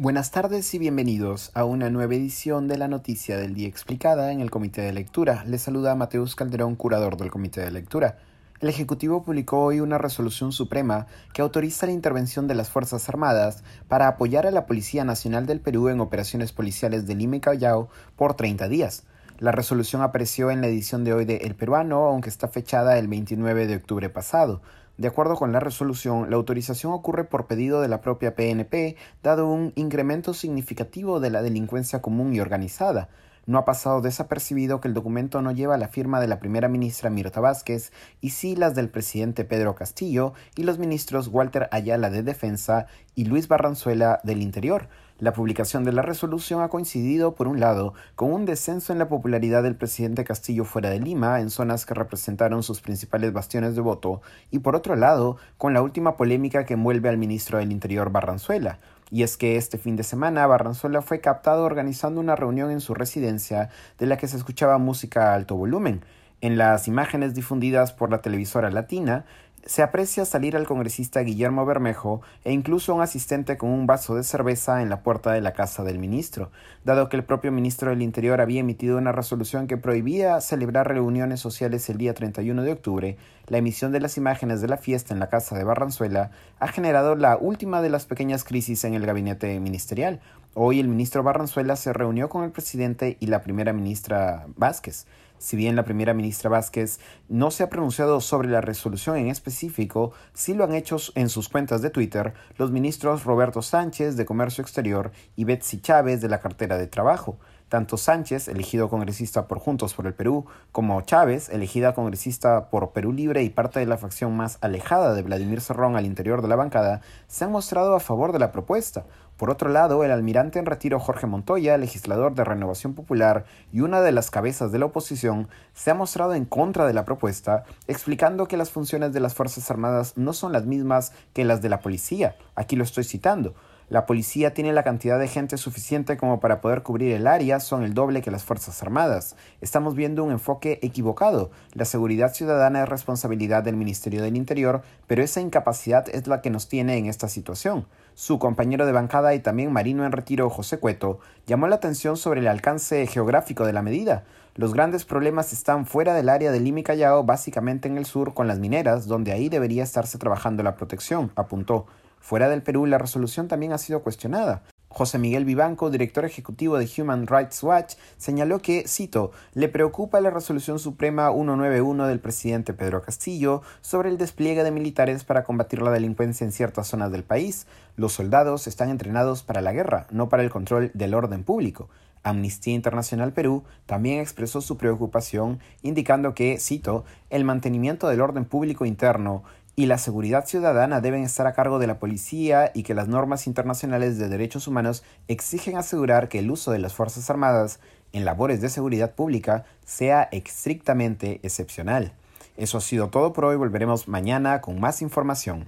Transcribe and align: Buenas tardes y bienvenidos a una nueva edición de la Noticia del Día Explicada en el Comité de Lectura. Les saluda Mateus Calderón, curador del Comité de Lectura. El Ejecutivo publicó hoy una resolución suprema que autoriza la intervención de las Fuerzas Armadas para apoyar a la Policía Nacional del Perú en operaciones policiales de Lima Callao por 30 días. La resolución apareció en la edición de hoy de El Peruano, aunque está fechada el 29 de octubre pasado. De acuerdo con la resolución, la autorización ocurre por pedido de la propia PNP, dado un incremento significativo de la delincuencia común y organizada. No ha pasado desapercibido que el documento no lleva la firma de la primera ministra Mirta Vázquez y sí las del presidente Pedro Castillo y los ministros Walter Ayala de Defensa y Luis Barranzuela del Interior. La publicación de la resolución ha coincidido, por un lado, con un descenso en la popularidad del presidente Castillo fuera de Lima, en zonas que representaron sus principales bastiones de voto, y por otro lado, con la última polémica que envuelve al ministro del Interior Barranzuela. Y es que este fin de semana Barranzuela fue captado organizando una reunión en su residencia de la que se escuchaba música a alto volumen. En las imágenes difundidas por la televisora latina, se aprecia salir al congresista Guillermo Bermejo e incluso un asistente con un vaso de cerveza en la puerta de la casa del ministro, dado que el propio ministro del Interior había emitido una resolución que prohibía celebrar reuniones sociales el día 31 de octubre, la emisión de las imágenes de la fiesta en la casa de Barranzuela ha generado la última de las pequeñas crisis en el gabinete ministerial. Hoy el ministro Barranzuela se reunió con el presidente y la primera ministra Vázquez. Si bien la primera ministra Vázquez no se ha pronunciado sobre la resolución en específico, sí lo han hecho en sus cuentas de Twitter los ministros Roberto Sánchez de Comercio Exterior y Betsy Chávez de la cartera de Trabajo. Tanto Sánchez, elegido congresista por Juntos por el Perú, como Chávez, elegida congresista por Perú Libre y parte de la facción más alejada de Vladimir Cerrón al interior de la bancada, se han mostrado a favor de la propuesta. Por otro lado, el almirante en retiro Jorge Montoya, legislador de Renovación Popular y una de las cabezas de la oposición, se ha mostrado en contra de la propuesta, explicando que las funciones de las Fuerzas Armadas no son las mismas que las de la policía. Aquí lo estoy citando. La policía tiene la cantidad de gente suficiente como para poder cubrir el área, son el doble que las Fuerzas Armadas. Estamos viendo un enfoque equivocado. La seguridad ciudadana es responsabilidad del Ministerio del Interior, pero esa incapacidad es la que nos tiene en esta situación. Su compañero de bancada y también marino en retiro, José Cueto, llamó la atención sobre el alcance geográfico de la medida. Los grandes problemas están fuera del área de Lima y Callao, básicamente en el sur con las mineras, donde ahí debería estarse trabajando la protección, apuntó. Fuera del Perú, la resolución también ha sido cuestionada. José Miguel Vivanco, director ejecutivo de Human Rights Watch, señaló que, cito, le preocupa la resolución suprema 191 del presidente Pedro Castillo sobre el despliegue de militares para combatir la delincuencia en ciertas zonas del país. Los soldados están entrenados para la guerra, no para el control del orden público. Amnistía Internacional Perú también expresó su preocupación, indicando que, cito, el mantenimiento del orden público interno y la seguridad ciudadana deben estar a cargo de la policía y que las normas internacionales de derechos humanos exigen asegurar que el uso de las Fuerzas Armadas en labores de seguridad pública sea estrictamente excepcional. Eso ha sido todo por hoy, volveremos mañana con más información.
Buenas 0.00 0.30
tardes 0.30 0.72
y 0.74 0.78
bienvenidos 0.78 1.50
a 1.54 1.64
una 1.64 1.90
nueva 1.90 2.14
edición 2.14 2.68
de 2.68 2.78
la 2.78 2.86
Noticia 2.86 3.36
del 3.36 3.54
Día 3.54 3.66
Explicada 3.66 4.30
en 4.30 4.40
el 4.40 4.48
Comité 4.48 4.80
de 4.82 4.92
Lectura. 4.92 5.42
Les 5.44 5.60
saluda 5.60 5.96
Mateus 5.96 6.36
Calderón, 6.36 6.76
curador 6.76 7.16
del 7.16 7.32
Comité 7.32 7.62
de 7.62 7.72
Lectura. 7.72 8.16
El 8.60 8.68
Ejecutivo 8.68 9.24
publicó 9.24 9.64
hoy 9.64 9.80
una 9.80 9.98
resolución 9.98 10.52
suprema 10.52 11.08
que 11.32 11.42
autoriza 11.42 11.86
la 11.86 11.92
intervención 11.92 12.46
de 12.46 12.54
las 12.54 12.70
Fuerzas 12.70 13.08
Armadas 13.08 13.64
para 13.88 14.06
apoyar 14.06 14.46
a 14.46 14.52
la 14.52 14.66
Policía 14.66 15.04
Nacional 15.04 15.46
del 15.46 15.58
Perú 15.58 15.88
en 15.88 15.98
operaciones 15.98 16.52
policiales 16.52 17.08
de 17.08 17.16
Lima 17.16 17.40
Callao 17.40 17.88
por 18.14 18.34
30 18.34 18.68
días. 18.68 19.02
La 19.40 19.50
resolución 19.50 20.02
apareció 20.02 20.52
en 20.52 20.60
la 20.60 20.68
edición 20.68 21.02
de 21.02 21.12
hoy 21.12 21.24
de 21.24 21.38
El 21.38 21.56
Peruano, 21.56 22.06
aunque 22.06 22.28
está 22.28 22.46
fechada 22.46 23.00
el 23.00 23.08
29 23.08 23.66
de 23.66 23.74
octubre 23.74 24.08
pasado. 24.10 24.62
De 24.98 25.06
acuerdo 25.06 25.36
con 25.36 25.52
la 25.52 25.60
resolución, 25.60 26.28
la 26.28 26.34
autorización 26.34 26.92
ocurre 26.92 27.22
por 27.22 27.46
pedido 27.46 27.80
de 27.80 27.86
la 27.86 28.00
propia 28.00 28.34
PNP, 28.34 28.96
dado 29.22 29.46
un 29.46 29.72
incremento 29.76 30.34
significativo 30.34 31.20
de 31.20 31.30
la 31.30 31.40
delincuencia 31.40 32.02
común 32.02 32.34
y 32.34 32.40
organizada. 32.40 33.08
No 33.48 33.56
ha 33.56 33.64
pasado 33.64 34.02
desapercibido 34.02 34.78
que 34.78 34.88
el 34.88 34.94
documento 34.94 35.40
no 35.40 35.52
lleva 35.52 35.78
la 35.78 35.88
firma 35.88 36.20
de 36.20 36.28
la 36.28 36.38
primera 36.38 36.68
ministra 36.68 37.08
Mirta 37.08 37.40
Vázquez 37.40 37.92
y 38.20 38.30
sí 38.30 38.54
las 38.54 38.74
del 38.74 38.90
presidente 38.90 39.46
Pedro 39.46 39.74
Castillo 39.74 40.34
y 40.54 40.64
los 40.64 40.78
ministros 40.78 41.28
Walter 41.28 41.66
Ayala 41.72 42.10
de 42.10 42.22
Defensa 42.22 42.88
y 43.14 43.24
Luis 43.24 43.48
Barranzuela 43.48 44.20
del 44.22 44.42
Interior. 44.42 44.90
La 45.18 45.32
publicación 45.32 45.82
de 45.82 45.92
la 45.92 46.02
resolución 46.02 46.60
ha 46.60 46.68
coincidido, 46.68 47.34
por 47.34 47.48
un 47.48 47.58
lado, 47.58 47.94
con 48.16 48.34
un 48.34 48.44
descenso 48.44 48.92
en 48.92 48.98
la 48.98 49.08
popularidad 49.08 49.62
del 49.62 49.76
presidente 49.76 50.24
Castillo 50.24 50.66
fuera 50.66 50.90
de 50.90 51.00
Lima, 51.00 51.40
en 51.40 51.48
zonas 51.48 51.86
que 51.86 51.94
representaron 51.94 52.62
sus 52.62 52.82
principales 52.82 53.32
bastiones 53.32 53.74
de 53.74 53.80
voto, 53.80 54.20
y 54.50 54.58
por 54.58 54.76
otro 54.76 54.94
lado, 54.94 55.38
con 55.56 55.72
la 55.72 55.80
última 55.80 56.18
polémica 56.18 56.66
que 56.66 56.74
envuelve 56.74 57.08
al 57.08 57.16
ministro 57.16 57.56
del 57.56 57.72
Interior 57.72 58.12
Barranzuela. 58.12 58.78
Y 59.10 59.22
es 59.22 59.36
que 59.36 59.56
este 59.56 59.78
fin 59.78 59.96
de 59.96 60.02
semana 60.02 60.46
Barranzuela 60.46 61.02
fue 61.02 61.20
captado 61.20 61.64
organizando 61.64 62.20
una 62.20 62.36
reunión 62.36 62.70
en 62.70 62.80
su 62.80 62.94
residencia 62.94 63.70
de 63.98 64.06
la 64.06 64.16
que 64.16 64.28
se 64.28 64.36
escuchaba 64.36 64.78
música 64.78 65.32
a 65.32 65.34
alto 65.34 65.56
volumen. 65.56 66.04
En 66.40 66.56
las 66.56 66.86
imágenes 66.86 67.34
difundidas 67.34 67.92
por 67.92 68.10
la 68.10 68.20
televisora 68.20 68.70
latina, 68.70 69.24
se 69.68 69.82
aprecia 69.82 70.24
salir 70.24 70.56
al 70.56 70.66
congresista 70.66 71.20
Guillermo 71.20 71.66
Bermejo 71.66 72.22
e 72.42 72.52
incluso 72.52 72.94
un 72.94 73.02
asistente 73.02 73.58
con 73.58 73.68
un 73.68 73.86
vaso 73.86 74.14
de 74.14 74.24
cerveza 74.24 74.80
en 74.80 74.88
la 74.88 75.02
puerta 75.02 75.32
de 75.32 75.42
la 75.42 75.52
casa 75.52 75.84
del 75.84 75.98
ministro, 75.98 76.50
dado 76.84 77.10
que 77.10 77.18
el 77.18 77.24
propio 77.24 77.52
ministro 77.52 77.90
del 77.90 78.00
Interior 78.00 78.40
había 78.40 78.60
emitido 78.60 78.96
una 78.96 79.12
resolución 79.12 79.66
que 79.66 79.76
prohibía 79.76 80.40
celebrar 80.40 80.88
reuniones 80.88 81.40
sociales 81.40 81.86
el 81.90 81.98
día 81.98 82.14
31 82.14 82.62
de 82.62 82.72
octubre, 82.72 83.18
la 83.46 83.58
emisión 83.58 83.92
de 83.92 84.00
las 84.00 84.16
imágenes 84.16 84.62
de 84.62 84.68
la 84.68 84.78
fiesta 84.78 85.12
en 85.12 85.20
la 85.20 85.28
casa 85.28 85.54
de 85.58 85.64
Barranzuela 85.64 86.30
ha 86.60 86.68
generado 86.68 87.14
la 87.14 87.36
última 87.36 87.82
de 87.82 87.90
las 87.90 88.06
pequeñas 88.06 88.44
crisis 88.44 88.84
en 88.84 88.94
el 88.94 89.04
gabinete 89.04 89.60
ministerial. 89.60 90.20
Hoy 90.54 90.80
el 90.80 90.88
ministro 90.88 91.22
Barranzuela 91.22 91.76
se 91.76 91.92
reunió 91.92 92.30
con 92.30 92.42
el 92.42 92.52
presidente 92.52 93.18
y 93.20 93.26
la 93.26 93.42
primera 93.42 93.74
ministra 93.74 94.46
Vázquez. 94.56 95.06
Si 95.38 95.56
bien 95.56 95.76
la 95.76 95.84
primera 95.84 96.14
ministra 96.14 96.50
Vázquez 96.50 96.98
no 97.28 97.50
se 97.50 97.62
ha 97.62 97.70
pronunciado 97.70 98.20
sobre 98.20 98.48
la 98.48 98.60
resolución 98.60 99.16
en 99.16 99.28
específico, 99.28 100.12
sí 100.32 100.54
lo 100.54 100.64
han 100.64 100.74
hecho 100.74 100.98
en 101.14 101.28
sus 101.28 101.48
cuentas 101.48 101.80
de 101.80 101.90
Twitter 101.90 102.34
los 102.56 102.70
ministros 102.70 103.24
Roberto 103.24 103.62
Sánchez 103.62 104.16
de 104.16 104.24
Comercio 104.26 104.62
Exterior 104.62 105.12
y 105.36 105.44
Betsy 105.44 105.80
Chávez 105.80 106.20
de 106.20 106.28
la 106.28 106.40
cartera 106.40 106.76
de 106.76 106.86
Trabajo. 106.86 107.38
Tanto 107.68 107.98
Sánchez, 107.98 108.48
elegido 108.48 108.88
congresista 108.88 109.46
por 109.46 109.58
Juntos 109.58 109.92
por 109.92 110.06
el 110.06 110.14
Perú, 110.14 110.46
como 110.72 111.00
Chávez, 111.02 111.50
elegida 111.50 111.94
congresista 111.94 112.70
por 112.70 112.92
Perú 112.92 113.12
Libre 113.12 113.42
y 113.42 113.50
parte 113.50 113.78
de 113.78 113.86
la 113.86 113.98
facción 113.98 114.34
más 114.36 114.56
alejada 114.62 115.12
de 115.12 115.22
Vladimir 115.22 115.60
Cerrón 115.60 115.94
al 115.94 116.06
interior 116.06 116.40
de 116.40 116.48
la 116.48 116.56
bancada, 116.56 117.02
se 117.26 117.44
han 117.44 117.52
mostrado 117.52 117.94
a 117.94 118.00
favor 118.00 118.32
de 118.32 118.38
la 118.38 118.52
propuesta. 118.52 119.04
Por 119.36 119.50
otro 119.50 119.68
lado, 119.68 120.02
el 120.02 120.10
almirante 120.10 120.58
en 120.58 120.66
retiro 120.66 120.98
Jorge 120.98 121.26
Montoya, 121.26 121.76
legislador 121.76 122.34
de 122.34 122.42
Renovación 122.42 122.94
Popular 122.94 123.44
y 123.70 123.82
una 123.82 124.00
de 124.00 124.12
las 124.12 124.30
cabezas 124.30 124.72
de 124.72 124.80
la 124.80 124.86
oposición, 124.86 125.48
se 125.74 125.90
ha 125.90 125.94
mostrado 125.94 126.34
en 126.34 126.44
contra 126.44 126.86
de 126.86 126.94
la 126.94 127.04
propuesta, 127.04 127.64
explicando 127.86 128.48
que 128.48 128.56
las 128.56 128.70
funciones 128.70 129.12
de 129.12 129.20
las 129.20 129.34
Fuerzas 129.34 129.70
Armadas 129.70 130.14
no 130.16 130.32
son 130.32 130.52
las 130.52 130.64
mismas 130.64 131.12
que 131.34 131.44
las 131.44 131.62
de 131.62 131.68
la 131.68 131.80
policía. 131.80 132.34
Aquí 132.56 132.74
lo 132.74 132.82
estoy 132.82 133.04
citando. 133.04 133.54
La 133.90 134.04
policía 134.04 134.52
tiene 134.52 134.74
la 134.74 134.82
cantidad 134.82 135.18
de 135.18 135.28
gente 135.28 135.56
suficiente 135.56 136.18
como 136.18 136.40
para 136.40 136.60
poder 136.60 136.82
cubrir 136.82 137.14
el 137.14 137.26
área, 137.26 137.58
son 137.58 137.84
el 137.84 137.94
doble 137.94 138.20
que 138.20 138.30
las 138.30 138.44
Fuerzas 138.44 138.82
Armadas. 138.82 139.34
Estamos 139.62 139.94
viendo 139.94 140.24
un 140.24 140.30
enfoque 140.30 140.78
equivocado. 140.82 141.50
La 141.72 141.86
seguridad 141.86 142.34
ciudadana 142.34 142.82
es 142.82 142.88
responsabilidad 142.90 143.62
del 143.62 143.76
Ministerio 143.76 144.22
del 144.22 144.36
Interior, 144.36 144.82
pero 145.06 145.22
esa 145.22 145.40
incapacidad 145.40 146.06
es 146.10 146.26
la 146.26 146.42
que 146.42 146.50
nos 146.50 146.68
tiene 146.68 146.98
en 146.98 147.06
esta 147.06 147.28
situación. 147.28 147.86
Su 148.14 148.38
compañero 148.38 148.84
de 148.84 148.92
bancada 148.92 149.34
y 149.34 149.40
también 149.40 149.72
marino 149.72 150.04
en 150.04 150.12
retiro, 150.12 150.50
José 150.50 150.78
Cueto, 150.78 151.20
llamó 151.46 151.66
la 151.66 151.76
atención 151.76 152.18
sobre 152.18 152.40
el 152.40 152.48
alcance 152.48 153.06
geográfico 153.06 153.64
de 153.64 153.72
la 153.72 153.80
medida. 153.80 154.24
Los 154.54 154.74
grandes 154.74 155.06
problemas 155.06 155.54
están 155.54 155.86
fuera 155.86 156.12
del 156.12 156.28
área 156.28 156.52
de 156.52 156.60
Lima 156.60 156.80
y 156.80 156.82
Callao, 156.82 157.24
básicamente 157.24 157.88
en 157.88 157.96
el 157.96 158.04
sur 158.04 158.34
con 158.34 158.48
las 158.48 158.58
mineras, 158.58 159.06
donde 159.06 159.32
ahí 159.32 159.48
debería 159.48 159.82
estarse 159.82 160.18
trabajando 160.18 160.62
la 160.62 160.76
protección, 160.76 161.32
apuntó. 161.36 161.86
Fuera 162.20 162.48
del 162.48 162.62
Perú, 162.62 162.86
la 162.86 162.98
resolución 162.98 163.48
también 163.48 163.72
ha 163.72 163.78
sido 163.78 164.02
cuestionada. 164.02 164.62
José 164.90 165.18
Miguel 165.18 165.44
Vivanco, 165.44 165.90
director 165.90 166.24
ejecutivo 166.24 166.78
de 166.78 166.88
Human 166.96 167.26
Rights 167.26 167.62
Watch, 167.62 167.94
señaló 168.16 168.60
que, 168.60 168.88
cito, 168.88 169.32
le 169.52 169.68
preocupa 169.68 170.20
la 170.20 170.30
resolución 170.30 170.78
suprema 170.78 171.30
191 171.30 172.06
del 172.06 172.20
presidente 172.20 172.72
Pedro 172.72 173.02
Castillo 173.02 173.62
sobre 173.82 174.08
el 174.08 174.16
despliegue 174.16 174.64
de 174.64 174.70
militares 174.70 175.24
para 175.24 175.44
combatir 175.44 175.82
la 175.82 175.90
delincuencia 175.90 176.44
en 176.44 176.52
ciertas 176.52 176.88
zonas 176.88 177.12
del 177.12 177.22
país. 177.22 177.66
Los 177.96 178.14
soldados 178.14 178.66
están 178.66 178.88
entrenados 178.88 179.42
para 179.42 179.60
la 179.60 179.72
guerra, 179.72 180.06
no 180.10 180.30
para 180.30 180.42
el 180.42 180.50
control 180.50 180.90
del 180.94 181.14
orden 181.14 181.44
público. 181.44 181.90
Amnistía 182.22 182.74
Internacional 182.74 183.32
Perú 183.32 183.64
también 183.86 184.20
expresó 184.20 184.60
su 184.60 184.78
preocupación, 184.78 185.60
indicando 185.82 186.34
que, 186.34 186.58
cito, 186.58 187.04
el 187.30 187.44
mantenimiento 187.44 188.08
del 188.08 188.20
orden 188.20 188.44
público 188.44 188.84
interno 188.84 189.44
y 189.78 189.86
la 189.86 189.98
seguridad 189.98 190.44
ciudadana 190.44 191.00
deben 191.00 191.22
estar 191.22 191.46
a 191.46 191.52
cargo 191.52 191.78
de 191.78 191.86
la 191.86 192.00
policía 192.00 192.72
y 192.74 192.82
que 192.82 192.94
las 192.94 193.06
normas 193.06 193.46
internacionales 193.46 194.18
de 194.18 194.28
derechos 194.28 194.66
humanos 194.66 195.04
exigen 195.28 195.76
asegurar 195.76 196.28
que 196.28 196.40
el 196.40 196.50
uso 196.50 196.72
de 196.72 196.80
las 196.80 196.94
Fuerzas 196.94 197.30
Armadas 197.30 197.78
en 198.12 198.24
labores 198.24 198.60
de 198.60 198.70
seguridad 198.70 199.14
pública 199.14 199.66
sea 199.86 200.28
estrictamente 200.32 201.38
excepcional. 201.44 202.10
Eso 202.56 202.78
ha 202.78 202.80
sido 202.80 203.10
todo 203.10 203.32
por 203.32 203.44
hoy, 203.44 203.54
volveremos 203.54 204.08
mañana 204.08 204.60
con 204.62 204.80
más 204.80 205.00
información. 205.00 205.66